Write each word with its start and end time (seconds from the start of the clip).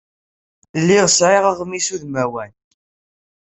Lliɣ 0.81 1.05
sɛiɣ 1.17 1.45
aɣmis 1.51 1.87
udmawan. 1.95 2.51